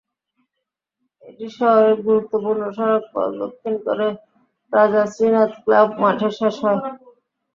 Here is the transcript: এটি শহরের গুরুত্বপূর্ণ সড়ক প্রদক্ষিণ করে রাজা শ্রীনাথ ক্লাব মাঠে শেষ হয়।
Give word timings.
এটি 1.23 1.47
শহরের 1.57 1.97
গুরুত্বপূর্ণ 2.01 2.61
সড়ক 2.77 3.03
প্রদক্ষিণ 3.13 3.75
করে 3.85 4.07
রাজা 4.73 5.03
শ্রীনাথ 5.07 5.51
ক্লাব 5.63 5.87
মাঠে 6.01 6.29
শেষ 6.37 6.55
হয়। 6.63 6.79